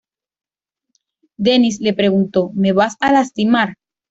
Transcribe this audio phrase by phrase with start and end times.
[1.37, 3.75] Dennis le preguntó: "¿Me vas a lastimar?